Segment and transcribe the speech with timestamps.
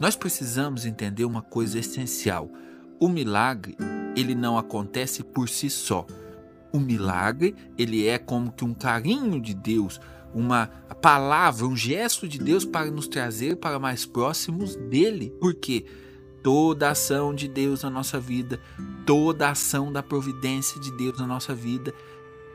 [0.00, 2.50] Nós precisamos entender uma coisa essencial.
[3.00, 3.76] O milagre,
[4.14, 6.06] ele não acontece por si só.
[6.72, 10.00] O milagre, ele é como que um carinho de Deus,
[10.32, 10.68] uma
[11.00, 15.32] palavra, um gesto de Deus para nos trazer para mais próximos dele.
[15.40, 15.84] Porque
[16.44, 18.60] toda ação de Deus na nossa vida,
[19.04, 21.92] toda ação da providência de Deus na nossa vida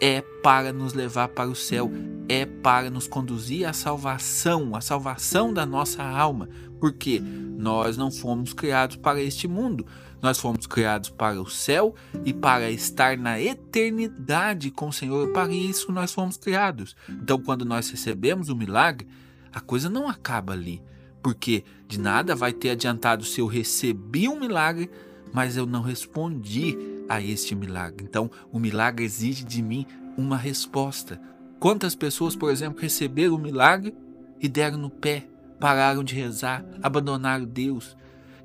[0.00, 1.90] é para nos levar para o céu,
[2.30, 6.48] é para nos conduzir à salvação, à salvação da nossa alma,
[6.78, 9.84] porque nós não fomos criados para este mundo,
[10.22, 11.94] nós fomos criados para o céu
[12.24, 16.94] e para estar na eternidade com o Senhor, para isso nós fomos criados.
[17.08, 19.08] Então, quando nós recebemos o milagre,
[19.52, 20.82] a coisa não acaba ali,
[21.22, 24.88] porque de nada vai ter adiantado se eu recebi um milagre
[25.32, 26.76] mas eu não respondi
[27.08, 28.04] a este milagre.
[28.04, 29.86] Então, o milagre exige de mim
[30.16, 31.20] uma resposta.
[31.60, 33.94] Quantas pessoas, por exemplo, receberam o milagre
[34.40, 35.26] e deram no pé,
[35.60, 37.94] pararam de rezar, abandonaram Deus?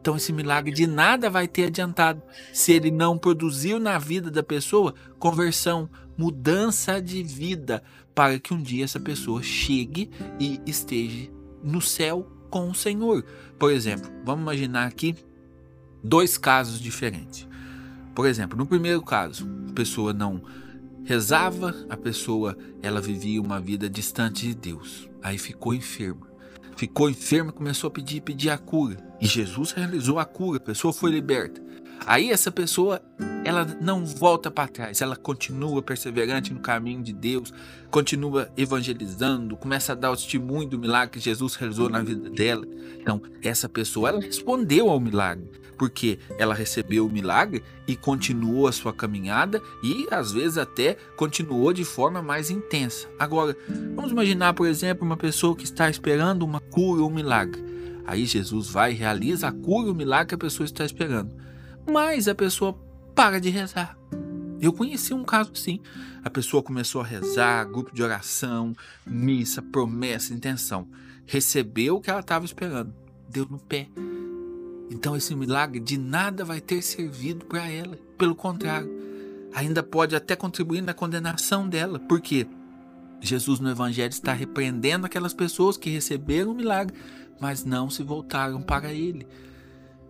[0.02, 4.44] Então, esse milagre de nada vai ter adiantado se ele não produziu na vida da
[4.44, 7.82] pessoa conversão, mudança de vida,
[8.14, 11.30] para que um dia essa pessoa chegue e esteja
[11.64, 13.24] no céu com o Senhor.
[13.58, 15.16] Por exemplo, vamos imaginar aqui
[16.04, 17.48] dois casos diferentes.
[18.14, 20.44] Por exemplo, no primeiro caso, a pessoa não
[21.06, 25.10] rezava, a pessoa ela vivia uma vida distante de Deus.
[25.22, 26.28] Aí ficou enferma.
[26.76, 28.98] Ficou enferma, começou a pedir, pedir a cura.
[29.22, 31.64] E Jesus realizou a cura, a pessoa foi liberta.
[32.06, 33.02] Aí essa pessoa,
[33.44, 37.52] ela não volta para trás, ela continua perseverante no caminho de Deus,
[37.90, 42.64] continua evangelizando, começa a dar o testemunho do milagre que Jesus realizou na vida dela.
[43.00, 48.72] Então, essa pessoa, ela respondeu ao milagre, porque ela recebeu o milagre e continuou a
[48.72, 53.08] sua caminhada e às vezes até continuou de forma mais intensa.
[53.18, 53.58] Agora,
[53.96, 57.64] vamos imaginar, por exemplo, uma pessoa que está esperando uma cura ou um milagre.
[58.06, 61.45] Aí Jesus vai e realiza a cura ou o milagre que a pessoa está esperando
[61.90, 62.78] mas a pessoa
[63.14, 63.98] para de rezar.
[64.60, 65.80] Eu conheci um caso assim.
[66.24, 68.74] A pessoa começou a rezar, grupo de oração,
[69.06, 70.88] missa, promessa, intenção.
[71.26, 72.94] Recebeu o que ela estava esperando.
[73.30, 73.88] Deu no pé.
[74.90, 77.98] Então esse milagre de nada vai ter servido para ela.
[78.18, 78.90] Pelo contrário,
[79.54, 82.00] ainda pode até contribuir na condenação dela.
[82.00, 82.48] Porque
[83.22, 86.96] Jesus no Evangelho está repreendendo aquelas pessoas que receberam o milagre,
[87.40, 89.28] mas não se voltaram para ele.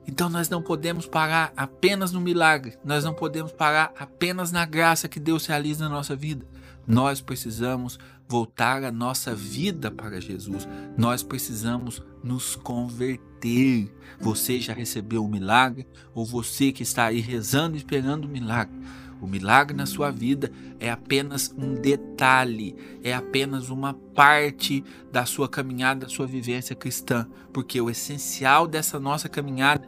[0.07, 5.07] Então nós não podemos parar apenas no milagre, nós não podemos parar apenas na graça
[5.07, 6.45] que Deus realiza na nossa vida.
[6.87, 10.67] Nós precisamos voltar a nossa vida para Jesus.
[10.97, 13.91] Nós precisamos nos converter.
[14.19, 18.75] Você já recebeu o milagre ou você que está aí rezando esperando o milagre?
[19.21, 25.47] O milagre na sua vida é apenas um detalhe, é apenas uma parte da sua
[25.47, 29.87] caminhada, da sua vivência cristã, porque o essencial dessa nossa caminhada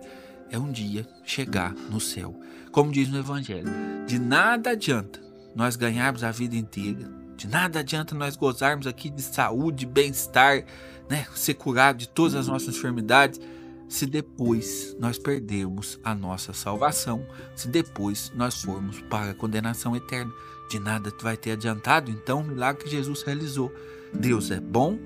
[0.50, 2.40] é um dia chegar no céu.
[2.72, 3.70] Como diz no Evangelho,
[4.06, 5.22] de nada adianta
[5.56, 10.64] nós ganharmos a vida inteira, de nada adianta nós gozarmos aqui de saúde, bem-estar,
[11.10, 13.40] né, ser curado de todas as nossas enfermidades
[13.88, 17.25] se depois nós perdermos a nossa salvação,
[17.56, 20.31] se depois nós formos para a condenação eterna.
[20.70, 23.72] De nada vai ter adiantado então o milagre que Jesus realizou.
[24.14, 25.00] Deus é bom,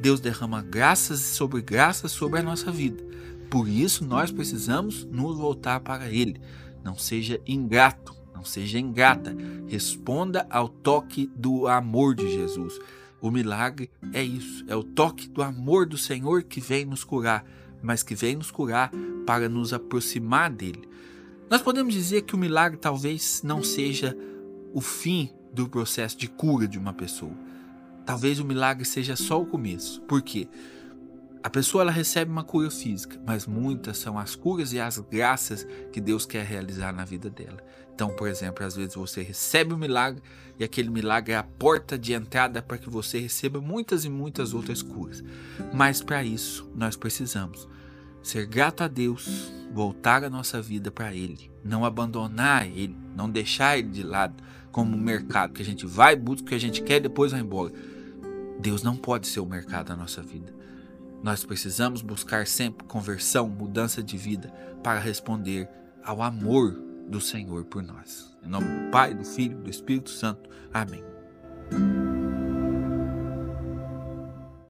[0.00, 3.02] Deus derrama graças sobre graças sobre a nossa vida.
[3.50, 6.40] Por isso nós precisamos nos voltar para Ele.
[6.84, 9.36] Não seja ingrato, não seja ingrata.
[9.66, 12.78] Responda ao toque do amor de Jesus.
[13.20, 17.44] O milagre é isso, é o toque do amor do Senhor que vem nos curar
[17.82, 18.90] mas que vem nos curar
[19.26, 20.88] para nos aproximar dele.
[21.50, 24.16] Nós podemos dizer que o milagre talvez não seja
[24.72, 27.32] o fim do processo de cura de uma pessoa.
[28.04, 30.00] Talvez o milagre seja só o começo.
[30.02, 30.48] Por quê?
[31.48, 35.66] A pessoa ela recebe uma cura física, mas muitas são as curas e as graças
[35.90, 37.56] que Deus quer realizar na vida dela.
[37.94, 40.22] Então, por exemplo, às vezes você recebe um milagre
[40.58, 44.52] e aquele milagre é a porta de entrada para que você receba muitas e muitas
[44.52, 45.24] outras curas.
[45.72, 47.66] Mas para isso, nós precisamos
[48.22, 53.78] ser grato a Deus, voltar a nossa vida para Ele, não abandonar Ele, não deixar
[53.78, 54.34] Ele de lado
[54.70, 57.32] como um mercado que a gente vai, busca o que a gente quer e depois
[57.32, 57.72] vai embora.
[58.60, 60.58] Deus não pode ser o mercado da nossa vida.
[61.22, 65.68] Nós precisamos buscar sempre conversão, mudança de vida para responder
[66.04, 66.72] ao amor
[67.08, 68.36] do Senhor por nós.
[68.42, 70.48] Em nome do Pai, do Filho e do Espírito Santo.
[70.72, 71.17] Amém.